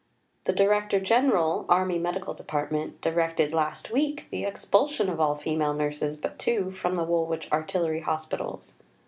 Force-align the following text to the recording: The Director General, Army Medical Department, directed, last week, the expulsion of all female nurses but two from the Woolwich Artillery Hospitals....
The 0.45 0.53
Director 0.53 0.99
General, 0.99 1.63
Army 1.69 1.99
Medical 1.99 2.33
Department, 2.33 2.99
directed, 3.01 3.53
last 3.53 3.91
week, 3.91 4.25
the 4.31 4.45
expulsion 4.45 5.09
of 5.09 5.19
all 5.19 5.35
female 5.35 5.75
nurses 5.75 6.17
but 6.17 6.39
two 6.39 6.71
from 6.71 6.95
the 6.95 7.03
Woolwich 7.03 7.51
Artillery 7.51 7.99
Hospitals.... 7.99 8.73